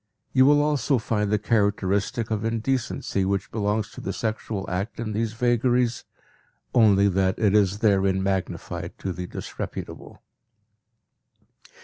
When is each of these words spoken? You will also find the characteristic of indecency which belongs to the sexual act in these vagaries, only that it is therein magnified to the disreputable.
You 0.33 0.47
will 0.47 0.63
also 0.63 0.97
find 0.97 1.29
the 1.31 1.37
characteristic 1.37 2.31
of 2.31 2.43
indecency 2.43 3.23
which 3.23 3.51
belongs 3.51 3.91
to 3.91 4.01
the 4.01 4.11
sexual 4.13 4.67
act 4.67 4.99
in 4.99 5.13
these 5.13 5.33
vagaries, 5.33 6.05
only 6.73 7.07
that 7.09 7.37
it 7.37 7.53
is 7.53 7.77
therein 7.81 8.23
magnified 8.23 8.97
to 8.97 9.13
the 9.13 9.27
disreputable. 9.27 10.23